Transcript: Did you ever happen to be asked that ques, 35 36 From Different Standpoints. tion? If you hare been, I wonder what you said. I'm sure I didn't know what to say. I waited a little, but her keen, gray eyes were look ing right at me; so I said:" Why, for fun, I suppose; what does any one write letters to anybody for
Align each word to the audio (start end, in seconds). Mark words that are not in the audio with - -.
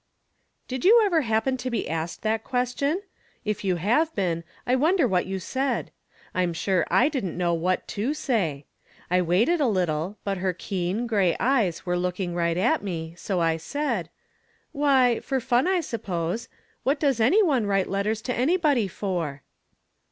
Did 0.67 0.83
you 0.83 0.99
ever 1.05 1.21
happen 1.21 1.57
to 1.57 1.69
be 1.69 1.87
asked 1.87 2.23
that 2.23 2.43
ques, 2.43 2.73
35 2.73 2.73
36 2.73 2.81
From 2.81 3.43
Different 3.43 3.61
Standpoints. 3.61 3.61
tion? 3.61 3.61
If 3.61 3.63
you 3.63 3.75
hare 3.75 4.05
been, 4.15 4.43
I 4.65 4.75
wonder 4.75 5.07
what 5.07 5.25
you 5.27 5.39
said. 5.39 5.91
I'm 6.33 6.53
sure 6.53 6.87
I 6.89 7.07
didn't 7.07 7.37
know 7.37 7.53
what 7.53 7.87
to 7.89 8.15
say. 8.15 8.65
I 9.11 9.21
waited 9.21 9.61
a 9.61 9.67
little, 9.67 10.17
but 10.23 10.39
her 10.39 10.53
keen, 10.53 11.05
gray 11.05 11.37
eyes 11.39 11.85
were 11.85 11.99
look 11.99 12.19
ing 12.19 12.33
right 12.33 12.57
at 12.57 12.81
me; 12.81 13.13
so 13.15 13.41
I 13.41 13.57
said:" 13.57 14.09
Why, 14.71 15.19
for 15.19 15.39
fun, 15.39 15.67
I 15.67 15.81
suppose; 15.81 16.49
what 16.81 16.99
does 16.99 17.19
any 17.19 17.43
one 17.43 17.67
write 17.67 17.87
letters 17.87 18.23
to 18.23 18.33
anybody 18.33 18.87
for 18.87 19.43